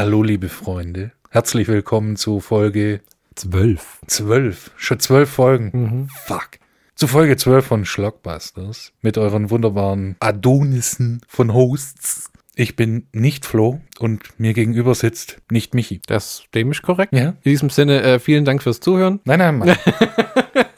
[0.00, 1.10] Hallo, liebe Freunde.
[1.28, 3.00] Herzlich willkommen zu Folge
[3.34, 3.98] Zwölf.
[4.06, 4.70] 12.
[4.76, 5.70] Schon zwölf Folgen.
[5.72, 6.08] Mhm.
[6.24, 6.50] Fuck.
[6.94, 12.30] Zu Folge 12 von Schlockbusters mit euren wunderbaren Adonissen von Hosts.
[12.54, 16.00] Ich bin nicht Flo und mir gegenüber sitzt nicht Michi.
[16.06, 17.12] Das dem ist korrekt.
[17.12, 17.30] Ja?
[17.30, 19.18] In diesem Sinne, äh, vielen Dank fürs Zuhören.
[19.24, 19.76] Nein, nein, Mann.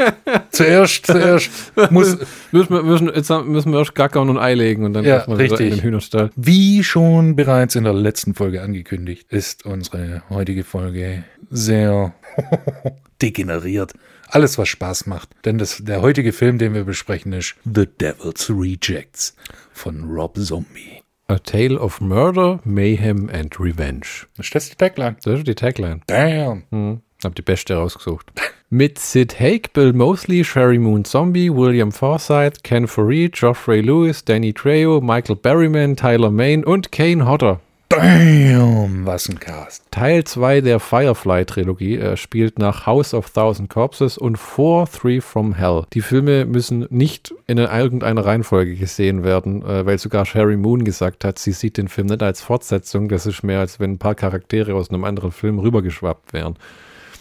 [0.50, 1.50] zuerst, zuerst
[1.90, 2.18] muss,
[2.52, 5.28] Müssen wir, müssen, jetzt müssen wir erst gackern und Ei legen und dann Ja, erst
[5.28, 5.74] mal wieder in richtig.
[5.80, 6.30] den Hühnerstall.
[6.36, 12.14] wie schon bereits in der letzten Folge angekündigt, ist unsere heutige Folge sehr
[13.22, 13.92] degeneriert.
[14.28, 15.28] Alles, was Spaß macht.
[15.44, 19.34] Denn das, der heutige Film, den wir besprechen, ist The Devil's Rejects
[19.72, 21.02] von Rob Zombie.
[21.26, 24.06] A Tale of Murder, Mayhem and Revenge.
[24.38, 25.16] Ist das die Tagline?
[25.24, 26.00] Das ist die Tagline.
[26.06, 26.64] Damn.
[26.70, 27.00] Hm.
[27.24, 28.26] Hab die beste rausgesucht.
[28.72, 34.52] Mit Sid Haig, Bill Mosley, Sherry Moon Zombie, William Forsythe, Ken Foree, Geoffrey Lewis, Danny
[34.52, 37.58] Trejo, Michael Berryman, Tyler Main und Kane Hodder.
[37.88, 39.82] Damn, was ein Cast.
[39.90, 45.52] Teil 2 der Firefly-Trilogie äh, spielt nach House of Thousand Corpses und vor Three from
[45.52, 45.82] Hell.
[45.92, 51.24] Die Filme müssen nicht in irgendeiner Reihenfolge gesehen werden, äh, weil sogar Sherry Moon gesagt
[51.24, 53.08] hat, sie sieht den Film nicht als Fortsetzung.
[53.08, 56.54] Das ist mehr, als wenn ein paar Charaktere aus einem anderen Film rübergeschwappt wären.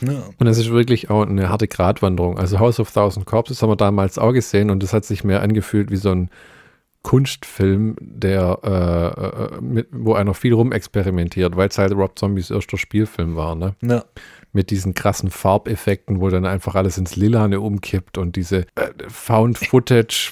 [0.02, 0.24] Ja.
[0.38, 2.38] Und es ist wirklich auch eine harte Gratwanderung.
[2.38, 5.42] Also House of Thousand Corpses haben wir damals auch gesehen und das hat sich mehr
[5.42, 6.30] angefühlt wie so ein
[7.02, 12.78] Kunstfilm, der, äh, äh, mit, wo einer viel rumexperimentiert, weil es halt Rob Zombies erster
[12.78, 13.76] Spielfilm war, ne?
[13.82, 14.04] Ja.
[14.52, 20.32] Mit diesen krassen Farbeffekten, wo dann einfach alles ins Lilane umkippt und diese äh, Found-Footage,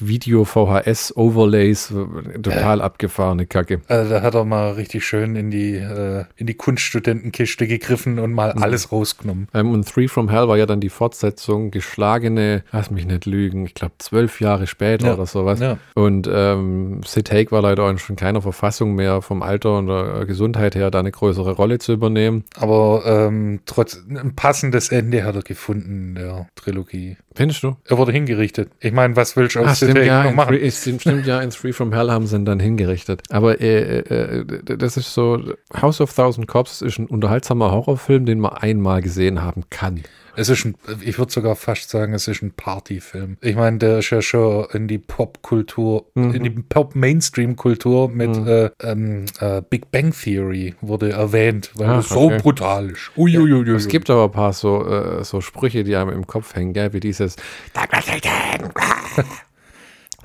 [0.87, 3.81] Video-VHS-Overlays, äh, total abgefahrene Kacke.
[3.87, 8.33] Also da hat er mal richtig schön in die, äh, in die Kunststudentenkiste gegriffen und
[8.33, 9.47] mal alles rausgenommen.
[9.53, 13.65] Ähm, und Three from Hell war ja dann die Fortsetzung, geschlagene, lass mich nicht lügen,
[13.65, 15.13] ich glaube zwölf Jahre später Ja.
[15.13, 15.59] oder sowas.
[15.59, 15.77] Ja.
[15.95, 19.87] Und ähm, Sid Haig war leider auch schon in keiner Verfassung mehr vom Alter und
[19.87, 22.43] der Gesundheit her, da eine größere Rolle zu übernehmen.
[22.59, 27.17] Aber ähm, trotz ein passendes Ende hat er gefunden in der Trilogie.
[27.35, 27.75] Findest du?
[27.85, 28.69] Er wurde hingerichtet.
[28.79, 30.49] Ich meine, was willst du Ah, aus stimmt, Sid Haig ja, noch machen?
[30.55, 33.21] Three, ist, stimmt, ja, in Three from Hell haben sie ihn dann hingerichtet.
[33.29, 35.41] Aber äh, äh, das ist so,
[35.81, 40.03] House of Thousand Corpses ist ein unterhaltsamer Horrorfilm, den man einmal gesehen haben kann.
[40.39, 43.37] Es ist ein, ich würde sogar fast sagen, es ist ein Partyfilm.
[43.41, 46.33] Ich meine, der ist ja schon in die Popkultur, Mhm.
[46.35, 52.09] in die Pop-Mainstream-Kultur mit äh, ähm, äh, Big Bang Theory wurde erwähnt, weil Ach, das
[52.09, 52.37] so okay.
[52.39, 53.09] brutal ist.
[53.17, 53.67] Uiuiui.
[53.75, 56.93] Es gibt aber ein paar so, äh, so Sprüche, die einem im Kopf hängen, gell?
[56.93, 57.35] wie dieses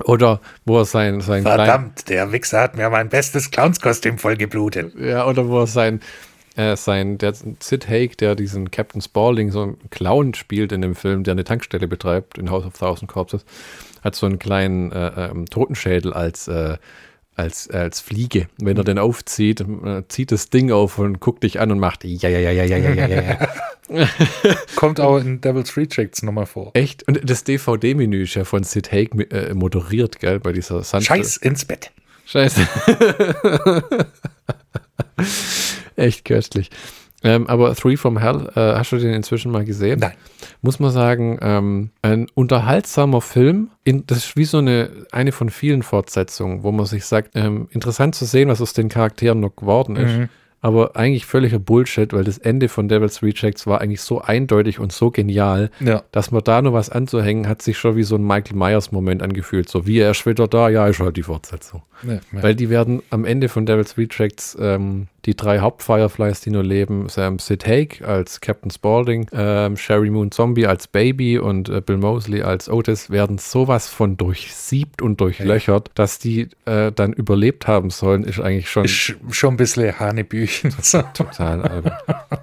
[0.05, 4.93] oder wo er sein, sein Verdammt, der Wichser hat mir mein bestes Clownskostüm vollgeblutet.
[4.99, 6.01] ja, oder wo er sein,
[6.55, 10.95] äh, sein, der Sid Haig, der diesen Captain Spaulding, so einen Clown spielt in dem
[10.95, 13.45] Film, der eine Tankstelle betreibt in House of Thousand Corpses,
[14.03, 16.77] hat so einen kleinen äh, ähm, Totenschädel als, äh,
[17.35, 18.47] als, äh, als Fliege.
[18.59, 22.03] Wenn er den aufzieht, äh, zieht das Ding auf und guckt dich an und macht
[22.03, 23.49] ja, ja, ja, ja, ja, ja, ja, ja.
[24.75, 26.71] Kommt auch in Devil's Rejects nochmal vor.
[26.73, 27.07] Echt?
[27.07, 31.37] Und das DVD-Menü ist ja von Sid Haig äh, moderiert, gell, bei dieser Sand Scheiß
[31.37, 31.91] ins Bett.
[32.25, 32.67] Scheiße.
[35.95, 36.69] Echt köstlich.
[37.25, 39.99] Ähm, aber Three from Hell, äh, hast du den inzwischen mal gesehen?
[39.99, 40.13] Nein.
[40.61, 43.69] Muss man sagen, ähm, ein unterhaltsamer Film.
[43.85, 47.67] In, das ist wie so eine, eine von vielen Fortsetzungen, wo man sich sagt, ähm,
[47.71, 50.17] interessant zu sehen, was aus den Charakteren noch geworden ist.
[50.17, 50.29] Mhm.
[50.59, 54.93] Aber eigentlich völliger Bullshit, weil das Ende von Devil's Rejects war eigentlich so eindeutig und
[54.93, 56.03] so genial, Ja.
[56.11, 59.67] dass man da noch was anzuhängen, hat sich schon wie so ein Michael Myers-Moment angefühlt.
[59.69, 61.83] So, wie er ist wieder da, ja, ist halt die Fortsetzung.
[62.05, 62.19] Ja, ja.
[62.31, 67.07] Weil die werden am Ende von Devil's Rejects ähm, die drei Hauptfireflies, die nur leben,
[67.09, 71.97] Sam Sid Haig als Captain Spaulding, ähm, Sherry Moon Zombie als Baby und äh, Bill
[71.97, 77.89] Mosley als Otis, werden sowas von durchsiebt und durchlöchert, dass die äh, dann überlebt haben
[77.89, 80.71] sollen, ist eigentlich schon Ist schon ein bisschen Hanebüchen.
[81.13, 81.93] Total albern.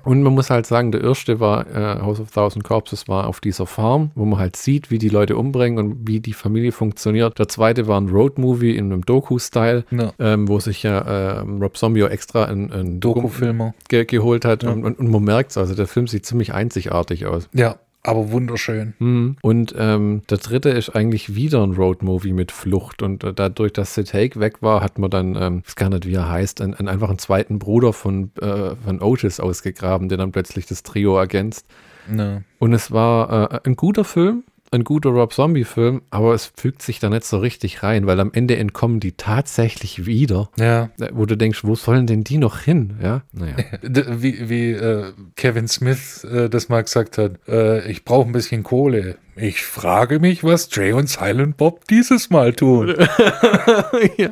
[0.04, 3.41] Und man muss halt sagen, der erste war äh, House of Thousand Corpses war auf
[3.41, 7.38] dieser Farm, wo man halt sieht, wie die Leute umbringen und wie die Familie funktioniert.
[7.38, 10.12] Der zweite war ein Road-Movie in einem Doku-Style, Ja.
[10.18, 13.75] ähm, wo sich ja ähm, Rob Zombie extra ein, ein Doku-Filmer.
[13.89, 17.27] ge geholt hat und, und, und man merkt es, also der Film sieht ziemlich einzigartig
[17.27, 17.49] aus.
[17.53, 18.95] Ja, aber wunderschön.
[18.99, 19.37] Mhm.
[19.43, 23.03] Und ähm, der dritte ist eigentlich wieder ein Road-Movie mit Flucht.
[23.03, 25.91] Und äh, dadurch, dass Sid Haig weg war, hat man dann, ähm, ich weiß gar
[25.91, 30.09] nicht, wie er heißt, einen, einen einfach einen zweiten Bruder von, äh, von Otis ausgegraben,
[30.09, 31.67] der dann plötzlich das Trio ergänzt.
[32.17, 32.41] Ja.
[32.59, 37.01] Und es war äh, ein guter Film, ein guter Rob Zombie-Film, aber es fügt sich
[37.01, 40.49] da nicht so richtig rein, weil am Ende entkommen die tatsächlich wieder.
[40.59, 40.91] ja.
[41.01, 42.97] äh, Wo du denkst, wo sollen denn die noch hin?
[43.03, 43.57] Ja, naja.
[43.83, 48.63] Wie, wie äh, Kevin Smith äh, das mal gesagt hat, äh, ich brauche ein bisschen
[48.63, 49.17] Kohle.
[49.37, 52.95] Ich frage mich, was Jay und Silent Bob dieses Mal tun.
[54.19, 54.28] ja,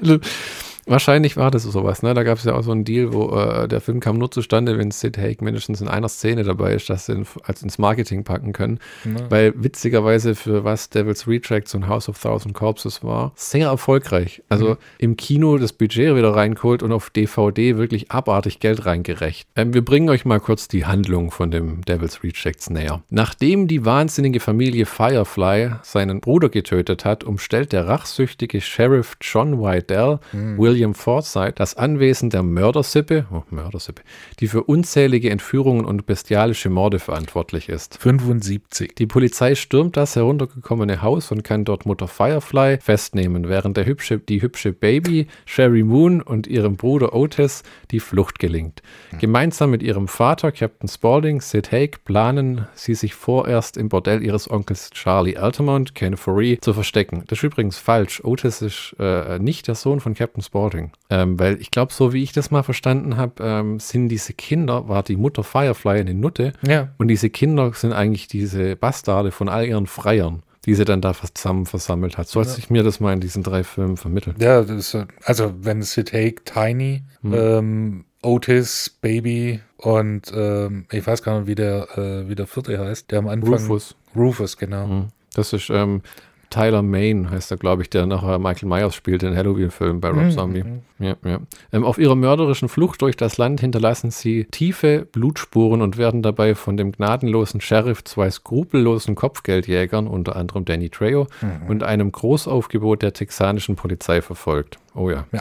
[0.89, 2.15] Wahrscheinlich war das sowas, ne?
[2.15, 4.79] Da gab es ja auch so einen Deal, wo äh, der Film kam nur zustande,
[4.79, 8.25] wenn Sid Haig mindestens in einer Szene dabei ist, dass sie ihn als ins Marketing
[8.25, 8.79] packen können.
[9.05, 9.31] Ja.
[9.31, 14.43] Weil witzigerweise für was Devil's Rejects und House of Thousand Corpses war, sehr erfolgreich.
[14.49, 14.77] Also Mhm.
[14.99, 19.49] im Kino das Budget wieder reingeholt und auf DVD wirklich abartig Geld reingerecht.
[19.57, 23.03] Ähm, wir bringen euch mal kurz die Handlung von dem Devil's Rejects näher.
[23.11, 30.19] Nachdem die wahnsinnige Familie Firefly seinen Bruder getötet hat, umstellt der rachsüchtige Sheriff John Wydell
[30.33, 34.03] William Forsythe das Anwesen der Mördersippe, oh, Mördersippe,
[34.41, 37.99] die für unzählige Entführungen und bestialische Morde verantwortlich ist.
[37.99, 38.95] 75.
[38.95, 44.19] Die Polizei stürmt das heruntergekommene Haus und kann dort Mutter Firefly festnehmen, während der hübsche,
[44.19, 48.83] die hübsche Baby Sherry Moon und ihrem Bruder Otis die Flucht gelingt.
[49.19, 54.51] Gemeinsam mit ihrem Vater Captain Spaulding, Sid Haig, planen sie sich vorerst im Bordell ihres
[54.51, 57.25] Onkels Charlie Altamont, Ken Foree, zu verstecken.
[57.27, 58.23] Das ist übrigens falsch.
[58.25, 60.68] Otis ist äh, nicht der Sohn von Captain Spaulding.
[61.11, 64.89] Ähm, weil ich glaube, so wie ich das mal verstanden habe, ähm, sind diese Kinder,
[64.89, 66.89] war die Mutter Firefly eine Nutte Ja.
[66.99, 71.15] und diese Kinder sind eigentlich diese Bastarde von all ihren Freiern, die sie dann da
[71.15, 72.29] zusammen versammelt hat.
[72.29, 72.55] So hat Ja.
[72.55, 74.41] sich mir das mal in diesen drei Filmen vermittelt.
[74.41, 77.35] Ja, ist, also wenn Sid Haig, Tiny, Hm.
[77.35, 82.77] ähm, Otis, Baby und ähm, ich weiß gar nicht, wie der, äh, wie der vierte
[82.79, 83.53] heißt, der am Anfang.
[83.55, 83.95] Rufus.
[84.17, 84.87] Rufus, genau.
[84.87, 85.07] Mhm.
[85.35, 86.03] Das ist ähm,
[86.51, 90.25] Tyler Main, heißt er, glaube ich, der nachher Michael Myers spielt in Halloween-Filmen bei Rob
[90.25, 90.31] Mhm.
[90.31, 90.65] Zombie.
[90.99, 91.39] Ja, ja.
[91.73, 96.55] Ähm, auf ihrer mörderischen Flucht durch das Land hinterlassen sie tiefe Blutspuren und werden dabei
[96.55, 101.69] von dem gnadenlosen Sheriff, zwei skrupellosen Kopfgeldjägern, unter anderem Danny Trejo, Mhm.
[101.69, 104.79] und einem Großaufgebot der texanischen Polizei verfolgt.
[104.95, 105.27] Oh ja.
[105.33, 105.41] Ja.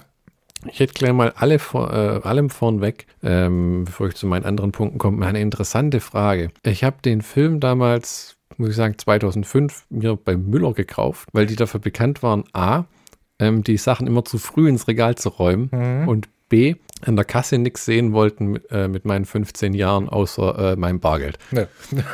[0.71, 4.71] Ich hätte gleich mal alle vor, äh, allem vornweg, ähm, bevor ich zu meinen anderen
[4.71, 6.49] Punkten komme, eine interessante Frage.
[6.63, 11.55] Ich habe den Film damals, muss ich sagen, 2005 mir bei Müller gekauft, weil die
[11.55, 12.85] dafür bekannt waren, A,
[13.39, 16.07] ähm, die Sachen immer zu früh ins Regal zu räumen Mhm.
[16.07, 20.73] und B, an der Kasse nichts sehen wollten mit, äh, mit meinen 15 Jahren außer
[20.73, 21.37] äh, meinem Bargeld.
[21.51, 21.67] Ja.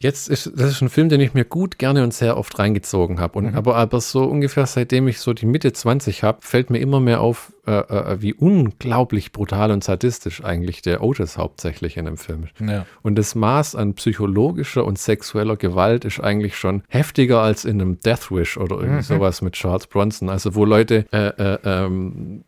[0.00, 3.18] Jetzt ist das ist ein Film, den ich mir gut, gerne und sehr oft reingezogen
[3.18, 3.36] habe.
[3.38, 3.54] Und Mhm.
[3.56, 7.20] aber, aber so ungefähr seitdem ich so die Mitte 20 habe, fällt mir immer mehr
[7.20, 12.44] auf, äh, äh, wie unglaublich brutal und sadistisch eigentlich der Otis hauptsächlich in dem Film
[12.44, 12.60] ist.
[12.60, 12.86] Ja.
[13.02, 18.00] Und das Maß an psychologischer und sexueller Gewalt ist eigentlich schon heftiger als in einem
[18.00, 19.02] Death Wish oder irgendwie Mhm.
[19.02, 20.28] sowas mit Charles Bronson.
[20.28, 22.44] Also wo Leute äh, äh, ähm,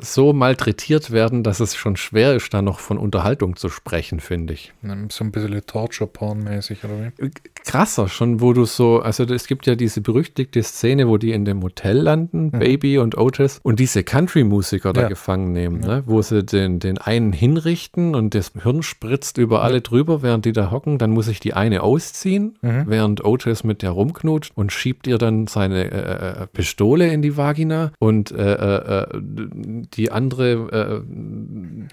[0.00, 4.52] so malträtiert werden, dass es schon schwer ist, da noch von Unterhaltung zu sprechen, finde
[4.54, 4.72] ich.
[5.10, 7.30] So ein bisschen Torture-Porn-mäßig, oder wie?
[7.64, 11.44] krasser schon, wo du so, also es gibt ja diese berüchtigte Szene, wo die in
[11.44, 14.02] dem Hotel landen, Baby und Otis, und diese
[14.50, 15.08] Country-Musiker da Ja.
[15.08, 16.02] gefangen nehmen, ne?
[16.06, 20.52] wo sie den, den einen hinrichten und das Hirn spritzt über alle drüber, während die
[20.52, 22.84] da hocken, dann muss ich die eine ausziehen, Mhm.
[22.86, 27.36] während Otis mit der rumknutscht und schiebt ihr dann seine äh, äh, Pistole in die
[27.36, 31.02] Vagina und äh, äh, äh, die andere,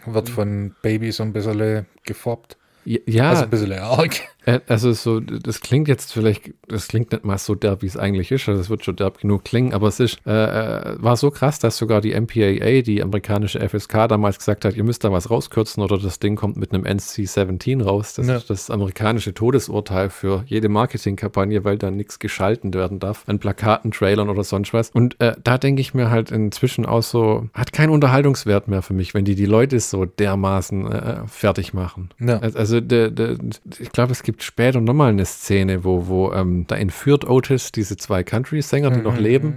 [0.07, 2.57] äh, Wird von Baby so ein bisschen gefoppt.
[3.06, 4.16] Ja, Also ein bisschen arg.
[4.45, 7.98] Äh, Also so, das klingt jetzt vielleicht, das klingt nicht mal so derb, wie es
[7.98, 11.18] eigentlich ist, also es wird schon derb genug klingen, aber es ist, äh, äh, war
[11.18, 15.12] so krass, dass sogar die MPAA, die amerikanische FSK, damals gesagt hat, ihr müsst da
[15.12, 18.13] was rauskürzen oder das Ding kommt mit einem NC-17 raus.
[18.13, 18.38] Das Ja.
[18.38, 23.91] ist das amerikanische Todesurteil für jede Marketingkampagne, weil da nichts geschalten werden darf an Plakaten,
[23.91, 24.91] Trailern oder sonst was.
[24.91, 28.94] Und äh, da denke ich mir halt inzwischen auch so, hat keinen Unterhaltungswert mehr für
[28.94, 32.10] mich, wenn die die Leute so dermaßen äh, fertig machen.
[32.20, 32.39] Ja.
[32.39, 33.38] Also der, der,
[33.79, 37.98] ich glaube, es gibt später nochmal eine Szene, wo, wo ähm, da entführt Otis diese
[37.98, 39.24] zwei Country-Sänger, die noch Mhm.
[39.24, 39.53] leben,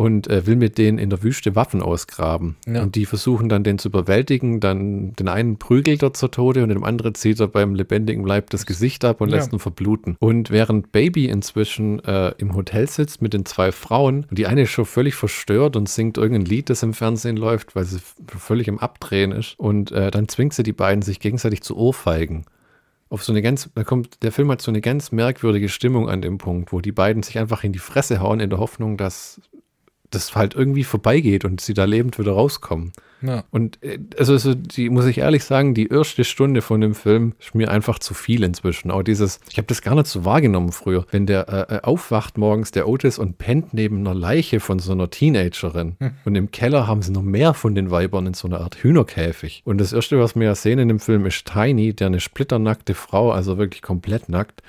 [0.00, 2.54] und äh, will mit denen in der Wüste Waffen ausgraben.
[2.68, 2.84] Ja.
[2.84, 4.60] Und die versuchen dann, den zu überwältigen.
[4.60, 8.48] Dann den einen prügelt er zu Tode und dem anderen zieht er beim lebendigen Leib
[8.50, 9.34] das Gesicht ab und Ja.
[9.38, 10.14] lässt ihn verbluten.
[10.20, 14.62] Und während Baby inzwischen äh, im Hotel sitzt mit den zwei Frauen, und die eine
[14.62, 17.98] ist schon völlig verstört und singt irgendein Lied, das im Fernsehen läuft, weil sie
[18.28, 19.58] völlig im Abdrehen ist.
[19.58, 22.44] Und äh, dann zwingt sie die beiden, sich gegenseitig zu ohrfeigen
[23.10, 26.22] auf so eine ganz, da kommt, der Film hat so eine ganz merkwürdige Stimmung an
[26.22, 29.40] dem Punkt, wo die beiden sich einfach in die Fresse hauen in der Hoffnung, dass
[30.10, 32.92] das halt irgendwie vorbeigeht und sie da lebend wieder rauskommen.
[33.20, 33.44] Ja.
[33.50, 37.34] Und äh, also, also die muss ich ehrlich sagen, die erste Stunde von dem Film
[37.40, 38.90] ist mir einfach zu viel inzwischen.
[38.90, 42.38] Auch dieses, ich habe das gar nicht so wahrgenommen früher, wenn der äh, äh, aufwacht
[42.38, 45.96] morgens, der Otis und pennt neben einer Leiche von so einer Teenagerin.
[46.24, 49.62] Und im Keller haben sie noch mehr von den Weibern in so einer Art Hühnerkäfig.
[49.64, 52.94] Und das erste, was wir ja sehen in dem Film, ist Tiny, der eine splitternackte
[52.94, 54.62] Frau, also wirklich komplett nackt,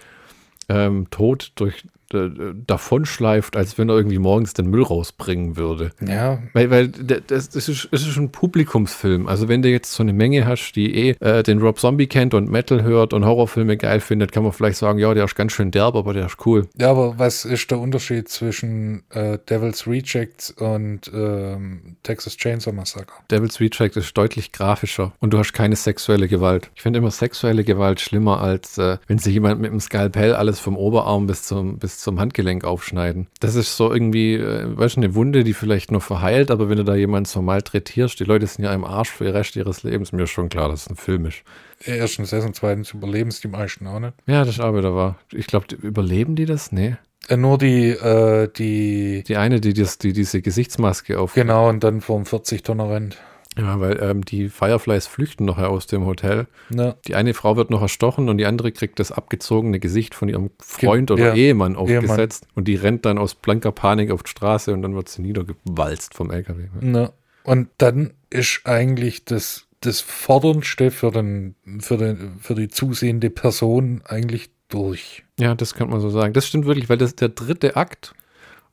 [0.70, 5.92] ähm, tot durch davonschleift, als wenn er irgendwie morgens den Müll rausbringen würde.
[6.06, 6.40] Ja.
[6.54, 9.28] Weil, weil das, das, ist, das ist ein Publikumsfilm.
[9.28, 12.34] Also wenn du jetzt so eine Menge hast, die eh äh, den Rob Zombie kennt
[12.34, 15.52] und Metal hört und Horrorfilme geil findet, kann man vielleicht sagen, ja, der ist ganz
[15.52, 16.68] schön derb, aber der ist cool.
[16.78, 23.14] Ja, aber was ist der Unterschied zwischen äh, Devil's Rejects und ähm, Texas Chainsaw Massacre?
[23.30, 26.72] Devil's Reject ist deutlich grafischer und du hast keine sexuelle Gewalt.
[26.76, 30.60] Ich finde immer sexuelle Gewalt schlimmer, als äh, wenn sich jemand mit dem Skalpell alles
[30.60, 33.28] vom Oberarm bis zum, bis zum Handgelenk aufschneiden.
[33.40, 36.78] Das ist so irgendwie, äh, weißt du, eine Wunde, die vielleicht nur verheilt, aber wenn
[36.78, 39.84] du da jemanden so malträtierst, die Leute sind ja im Arsch für den Rest ihres
[39.84, 41.44] Lebens, mir ist schon klar, das ist ein Film ist.
[41.86, 44.14] Erstens das und zweitens überleben es die meisten auch nicht.
[44.28, 45.18] Ja, das ist auch wieder wahr.
[45.32, 46.72] Ich glaube, überleben die das?
[46.72, 46.98] Nee.
[47.28, 51.34] Äh, nur die, äh, die, Die eine, die, das, die diese Gesichtsmaske auf.
[51.34, 53.18] genau, und dann vom 40-Tonner rennt.
[53.60, 56.48] Ja, weil ähm, die Fireflies flüchten nachher aus dem Hotel.
[56.70, 56.96] Ja.
[57.08, 60.52] Die eine Frau wird noch erstochen und die andere kriegt das abgezogene Gesicht von ihrem
[60.60, 64.74] Freund oder ja, Ehemann aufgesetzt und die rennt dann aus blanker Panik auf die Straße
[64.74, 66.68] und dann wird sie niedergewalzt vom LKW.
[66.82, 67.12] Ja.
[67.44, 74.02] Und dann ist eigentlich das, das Forderndste für, den, für, den, für die zusehende Person
[74.06, 75.24] eigentlich durch.
[75.40, 76.34] Ja, das könnte man so sagen.
[76.34, 78.14] Das stimmt wirklich, weil das der dritte Akt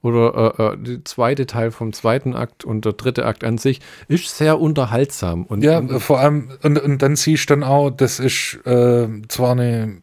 [0.02, 3.80] oder äh, äh, der zweite Teil vom zweiten Akt und der dritte Akt an sich
[4.08, 5.44] ist sehr unterhaltsam.
[5.44, 9.08] Und, Ja, und, vor allem, und, und dann siehst du dann auch, das ist äh,
[9.28, 10.02] zwar eine,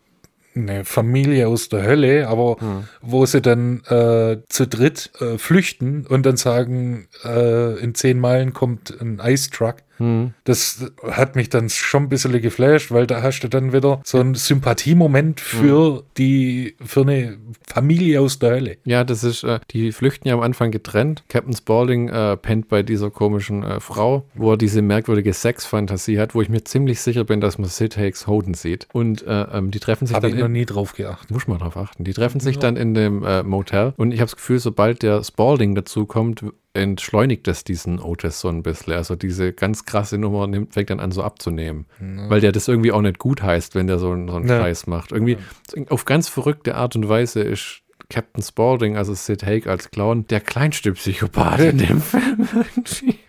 [0.56, 2.84] eine Familie aus der Hölle, aber Hm.
[3.02, 8.54] wo sie dann äh, zu dritt äh, flüchten und dann sagen, äh, in zehn Meilen
[8.54, 9.50] kommt ein Ice
[9.98, 10.00] Truck.
[10.04, 10.34] Hm.
[10.44, 14.20] Das hat mich dann schon ein bisschen geflasht, weil da hast du dann wieder so
[14.20, 18.78] einen Sympathiemoment für die, für eine Familie aus der Hölle.
[18.86, 21.24] Ja, das ist, äh, die flüchten ja am Anfang getrennt.
[21.30, 26.36] Captain Spaulding äh, pennt bei dieser komischen äh, Frau, wo er diese merkwürdige Sexfantasie hat,
[26.36, 28.88] wo ich mir ziemlich sicher bin, dass man Sid Hakes Hoden sieht.
[28.94, 31.32] Und äh, ähm, die treffen sich Habe dann ich noch in, nie drauf geachtet.
[31.32, 32.04] muss man drauf achten.
[32.04, 35.24] Die treffen sich dann in dem äh, Motel und ich habe das Gefühl, sobald der
[35.24, 38.94] Spaulding dazu kommt, entschleunigt das diesen Otis so ein bisschen.
[38.94, 41.86] Also diese ganz krasse Nummer nimmt, fängt dann an so abzunehmen.
[42.00, 44.60] Weil der das irgendwie auch nicht gut heißt, wenn der so, einen- so einen Ja.
[44.60, 45.12] Scheiß macht.
[45.12, 45.38] Irgendwie
[45.90, 50.42] auf ganz verrückte Art und Weise ist Captain Spaulding, also Sid Haig als Clown, der
[50.42, 53.20] kleinste Psychopath in dem Film irgendwie.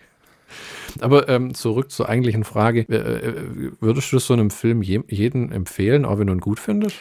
[1.01, 2.81] Aber ähm, zurück zur eigentlichen Frage.
[2.89, 6.59] Äh, äh, würdest du so einem Film je, jeden empfehlen, auch wenn du ihn gut
[6.59, 6.95] findest?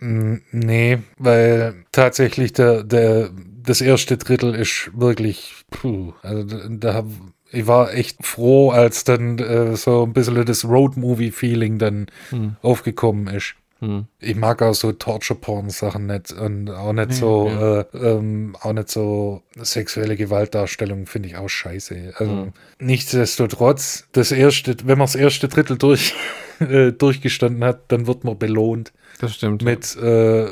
[0.00, 3.30] Nee, weil tatsächlich der, der,
[3.64, 6.68] das erste Drittel ist wirklich, puh, also da,
[7.02, 7.06] da
[7.50, 12.56] ich war echt froh, als dann äh, so ein bisschen das Road-Movie-Feeling dann Hm.
[12.62, 13.54] aufgekommen ist.
[13.80, 14.06] Hm.
[14.18, 17.80] Ich mag auch so Torture-Porn-Sachen nicht und auch nicht so, ja.
[17.80, 22.14] Äh, ähm, auch nicht so sexuelle Gewaltdarstellung finde ich auch scheiße.
[22.16, 22.52] Also Mhm.
[22.80, 26.14] nichtsdestotrotz, das erste, wenn man das erste Drittel durch,
[26.60, 29.62] äh, durchgestanden hat, dann wird man belohnt Das stimmt.
[29.62, 30.46] mit äh,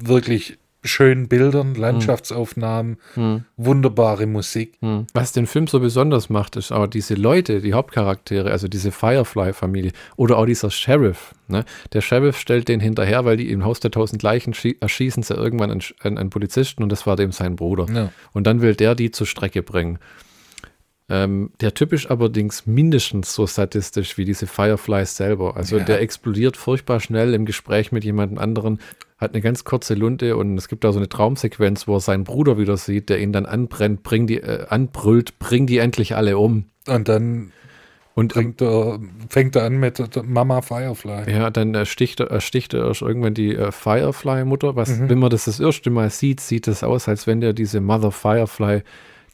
[0.00, 3.44] wirklich schönen Bildern, Landschaftsaufnahmen, Hm.
[3.56, 4.74] wunderbare Musik.
[4.80, 5.06] Hm.
[5.14, 9.92] Was den Film so besonders macht, ist aber diese Leute, die Hauptcharaktere, also diese Firefly-Familie
[10.16, 11.34] oder auch dieser Sheriff.
[11.48, 11.64] Ne?
[11.92, 15.34] Der Sheriff stellt den hinterher, weil die im Haus der tausend Leichen schie- erschießen sie
[15.34, 17.86] irgendwann einen, einen, einen Polizisten und das war dem sein Bruder.
[17.92, 18.10] Ja.
[18.32, 19.98] Und dann will der die zur Strecke bringen.
[21.08, 25.56] Ähm, der Typ ist allerdings mindestens so sadistisch wie diese Fireflies selber.
[25.56, 25.84] Also Ja.
[25.84, 28.80] der explodiert furchtbar schnell im Gespräch mit jemand anderen,
[29.18, 32.24] hat eine ganz kurze Lunte und es gibt da so eine Traumsequenz, wo er seinen
[32.24, 36.38] Bruder wieder sieht, der ihn dann anbrennt, bring die, äh, anbrüllt, bring die endlich alle
[36.38, 36.64] um.
[36.88, 37.52] Und dann
[38.14, 38.98] Und bringt er,
[39.28, 41.30] fängt er an mit der Mama Firefly.
[41.30, 44.74] ja, dann ersticht er, ersticht er erst irgendwann die äh, Firefly-Mutter.
[44.74, 45.08] Was, Mhm.
[45.10, 48.10] wenn man das das erste Mal sieht, sieht es aus, als wenn der diese Mother
[48.12, 48.82] Firefly,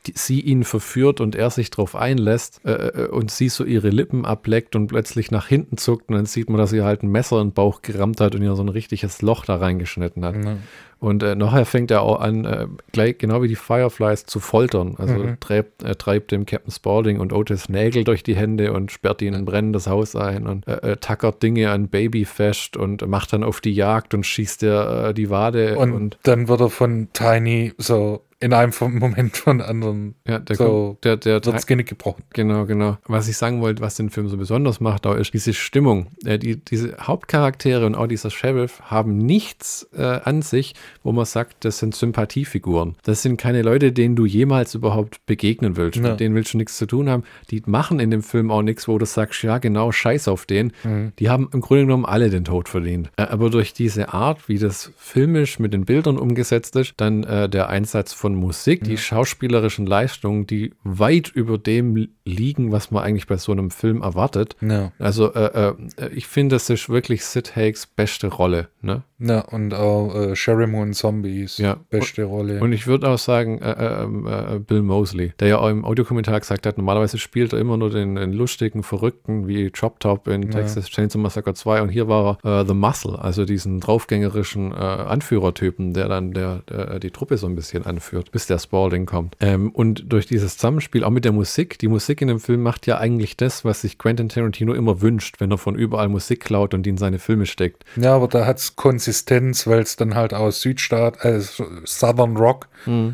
[0.07, 3.91] die, sie ihn verführt und er sich drauf einlässt äh, äh, und sie so ihre
[3.91, 7.11] Lippen ableckt und plötzlich nach hinten zuckt und dann sieht man, dass sie halt ein
[7.11, 10.37] Messer in den Bauch gerammt hat und ihr so ein richtiges Loch da reingeschnitten hat.
[10.45, 10.57] Ja.
[10.99, 14.95] Und äh, nachher fängt er auch an, äh, gleich genau wie die Fireflies zu foltern.
[14.99, 15.41] Also Mhm.
[15.41, 19.29] treibt, äh, treibt dem Captain Spaulding und Otis Nägel durch die Hände und sperrt ihn
[19.29, 23.33] in ein brennendes Haus ein und äh, äh, tackert Dinge an Baby fest und macht
[23.33, 27.09] dann auf die Jagd und schießt der die Wade Und, und, dann wird er von
[27.13, 31.89] Tiny so in einem Moment von anderen ja, der, so der, der, wird das Genick
[31.89, 32.25] gebrochen.
[32.35, 32.99] Genau, genau.
[33.07, 36.09] Was ich sagen wollte, was den Film so besonders macht, auch ist diese Stimmung.
[36.25, 41.25] Äh, die, diese Hauptcharaktere und auch dieser Sheriff haben nichts äh, an sich, wo man
[41.25, 42.97] sagt, das sind Sympathiefiguren.
[43.05, 45.99] Das sind keine Leute, denen du jemals überhaupt begegnen willst.
[45.99, 46.11] Ja.
[46.11, 47.23] Mit denen willst du nichts zu tun haben.
[47.51, 50.73] Die machen in dem Film auch nichts, wo du sagst, ja genau, scheiß auf den.
[50.83, 51.13] Mhm.
[51.19, 53.11] Die haben im Grunde genommen alle den Tod verdient.
[53.17, 57.49] Äh, aber durch diese Art, wie das filmisch mit den Bildern umgesetzt ist, dann äh,
[57.49, 63.27] der Einsatz von Musik, die schauspielerischen Leistungen, die weit über dem liegen, was man eigentlich
[63.27, 64.57] bei so einem Film erwartet.
[64.61, 64.93] Ja.
[64.99, 68.69] Also äh, äh, ich finde, das ist wirklich Sid Hakes beste Rolle.
[68.81, 69.03] Ne?
[69.25, 71.77] Ja, und auch äh, Sherry Moon Zombies, Ja.
[71.91, 72.61] beste Rolle.
[72.61, 76.41] Und ich würde auch sagen, äh, äh, äh, Bill Mosley, der ja auch im Audiokommentar
[76.41, 80.51] gesagt hat, normalerweise spielt er immer nur den, den lustigen, verrückten wie Chop Top in
[80.51, 84.75] Texas Chainsaw Massacre 2 und hier war er äh, The Muscle, also diesen draufgängerischen äh,
[84.75, 89.37] Anführertypen, der dann der, der, die Truppe so ein bisschen anführt, bis der Spalding kommt.
[89.41, 92.87] Ähm, und durch dieses Zusammenspiel, auch mit der Musik, die Musik in dem Film macht
[92.87, 96.75] ja eigentlich das, was sich Quentin Tarantino immer wünscht, wenn er von überall Musik klaut
[96.75, 97.85] und die in seine Filme steckt.
[97.97, 98.77] ja, aber da hat's
[99.13, 101.41] Konsistenz, weil es dann halt aus Südstaat, äh,
[101.85, 102.69] Southern Rock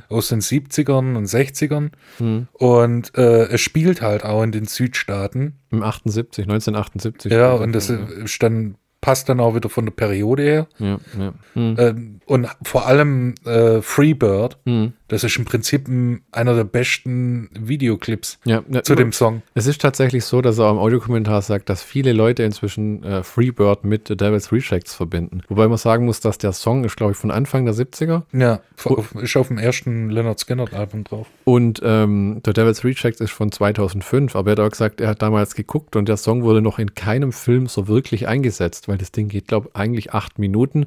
[0.09, 1.91] aus den 70ern und 60ern
[2.53, 5.59] und äh, es spielt halt auch in den Südstaaten.
[5.71, 7.33] Im 78, 1978.
[7.33, 7.97] Ja, und das ja.
[8.25, 10.67] ist dann passt dann auch wieder von der Periode her.
[10.79, 11.33] Ja, ja.
[11.55, 11.77] Hm.
[11.79, 14.93] Ähm, und vor allem äh, Freebird, Hm.
[15.09, 19.43] Das ist im Prinzip ein, einer der besten Videoclips Ja, ne, zu dem Song.
[19.55, 23.23] Es ist tatsächlich so, dass er auch im Audiokommentar sagt, dass viele Leute inzwischen äh,
[23.23, 25.43] Freebird mit The Devil's Rejects verbinden.
[25.49, 28.61] Wobei man sagen muss, dass der Song ist, glaube ich, von Anfang der 70er Ja,
[28.85, 31.27] auf, ist auf dem ersten Leonard Skinner Album drauf.
[31.45, 34.37] und ähm, The Devil's Rejects ist von 2005.
[34.37, 36.95] Aber er hat auch gesagt, er hat damals geguckt und der Song wurde noch in
[36.95, 40.85] keinem Film so wirklich eingesetzt, weil das Ding geht, glaube ich, eigentlich acht Minuten.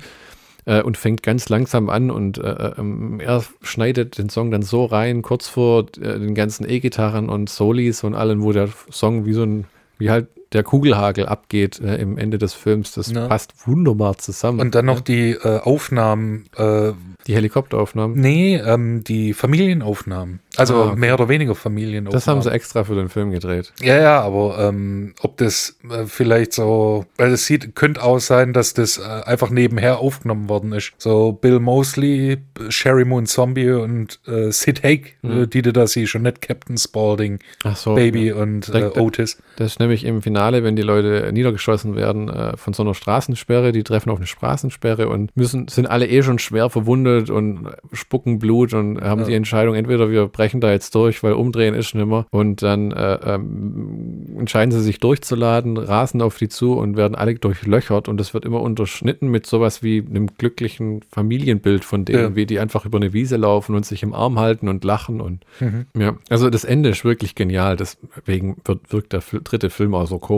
[0.65, 4.86] Äh, Und fängt ganz langsam an und äh, ähm, er schneidet den Song dann so
[4.86, 9.34] rein, kurz vor äh, den ganzen E-Gitarren und Solis und allem, wo der Song wie
[9.34, 9.65] so ein,
[9.98, 12.91] wie halt der Kugelhagel abgeht äh, im Ende des Films.
[12.93, 13.27] Das Ja.
[13.27, 14.60] passt wunderbar zusammen.
[14.60, 16.91] Und dann noch die äh, Aufnahmen, äh,
[17.27, 18.20] die Helikopteraufnahmen.
[18.20, 20.39] nee, ähm, die Familienaufnahmen.
[20.58, 21.00] Also Ah, okay.
[21.00, 22.12] mehr oder weniger Familienaufnahmen.
[22.13, 23.72] Das haben sie extra für den Film gedreht.
[23.81, 28.51] Ja, ja, aber ähm, ob das äh, vielleicht so, weil es sieht, könnte auch sein,
[28.51, 30.91] dass das äh, einfach nebenher aufgenommen worden ist.
[30.98, 32.39] So Bill Mosley,
[32.70, 36.77] Sherry Moon Zombie und äh, Sid Haig, äh, die du da siehst, schon nicht Captain
[36.77, 37.39] Spaulding,
[37.75, 37.96] so.
[37.96, 38.36] Baby ja.
[38.36, 39.38] und Otis.
[39.55, 43.72] Das ist nämlich im Finale, wenn die Leute niedergeschossen werden äh, von so einer Straßensperre,
[43.72, 48.40] die treffen auf eine Straßensperre und müssen, sind alle eh schon schwer verwundet und spucken
[48.40, 49.28] Blut und haben Ja.
[49.28, 53.20] die Entscheidung, entweder wir brechen da jetzt durch, weil umdrehen ist nimmer und dann äh,
[53.24, 58.34] ähm, entscheiden sie sich durchzuladen, rasen auf die zu und werden alle durchlöchert und das
[58.34, 62.36] wird immer unterschnitten mit sowas wie einem glücklichen Familienbild von denen, Ja.
[62.36, 65.46] wie die einfach über eine Wiese laufen und sich im Arm halten und lachen und
[65.60, 65.86] Mhm.
[65.98, 67.75] ja, also das Ende ist wirklich genial.
[67.77, 70.30] Deswegen wird, wirkt der dritte Film auch so komisch.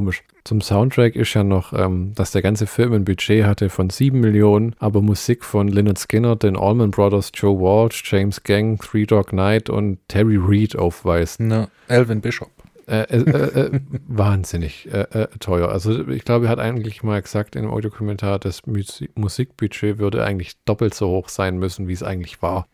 [0.43, 4.19] Zum Soundtrack ist ja noch, ähm, dass der ganze Film ein Budget hatte von 7
[4.19, 9.31] Millionen, aber Musik von Lynyrd Skinner, den Allman Brothers, Joe Walsh, James Gang, Three Dog
[9.31, 11.39] Night und Terry Reid aufweist.
[11.39, 12.49] Na, Alvin Bishop.
[12.85, 13.79] Äh, äh, äh, äh,
[14.09, 15.69] wahnsinnig äh, äh, teuer.
[15.69, 20.25] Also ich glaube, er hat eigentlich mal gesagt in einem Audiokommentar, das Musi- Musikbudget würde
[20.25, 22.67] eigentlich doppelt so hoch sein müssen, wie es eigentlich war.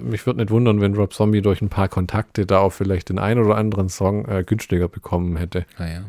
[0.00, 3.18] Mich würde nicht wundern, wenn Rob Zombie durch ein paar Kontakte da auch vielleicht den
[3.18, 5.66] einen oder anderen Song günstiger bekommen hätte.
[5.78, 6.02] Naja.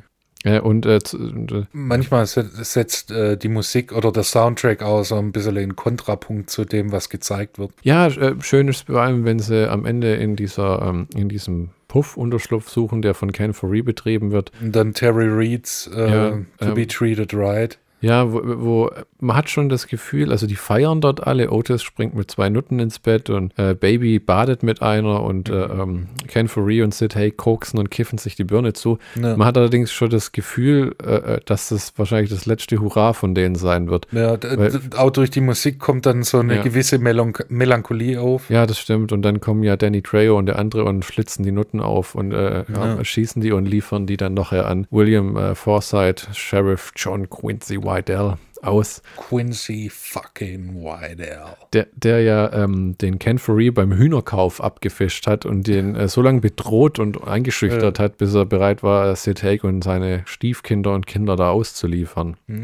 [0.46, 4.82] Äh, und äh, zu- und, äh, Manchmal se- setzt äh, die Musik oder der Soundtrack
[4.82, 7.72] auch so ein bisschen in Kontrapunkt zu dem, was gezeigt wird.
[7.84, 11.72] ja, äh, schön ist vor allem, wenn sie am Ende in dieser, ähm, in diesem
[11.90, 14.52] Puff-Unterschlupf suchen, der von Ken Foree betrieben wird.
[14.62, 17.78] Und dann Terry Reed's äh, Ja, To ähm, Be Treated Right.
[18.02, 21.52] Ja, wo, wo man hat schon das Gefühl, also die feiern dort alle.
[21.52, 25.64] Otis springt mit zwei Nutten ins Bett und äh, Baby badet mit einer und äh,
[25.66, 29.00] ähm, Ken Foree und Sid Haig koksen und kiffen sich die Birne zu.
[29.22, 29.36] Ja.
[29.36, 33.36] Man hat allerdings schon das Gefühl, äh, äh, dass das wahrscheinlich das letzte Hurra von
[33.36, 34.08] denen sein wird.
[34.12, 36.62] Ja, Weil- auch durch die Musik kommt dann so eine Ja.
[36.64, 38.50] gewisse Melanch Melancholie auf.
[38.50, 39.12] Ja, das stimmt.
[39.12, 42.32] Und dann kommen ja Danny Trejo und der andere und schlitzen die Nutten auf und
[42.32, 42.96] äh, ja.
[42.96, 43.04] Ja.
[43.04, 48.38] schießen die und liefern die dann nachher an William äh, Forsythe, Sheriff John Quincy Whitell
[48.62, 49.02] aus.
[49.16, 51.46] Quincy fucking Whitell.
[51.72, 56.22] der, der ja ähm, den Ken Foree beim Hühnerkauf abgefischt hat und den äh, so
[56.22, 61.08] lange bedroht und eingeschüchtert hat, bis er bereit war, Sid Haig und seine Stiefkinder und
[61.08, 62.36] Kinder da auszuliefern.
[62.50, 62.56] Ja,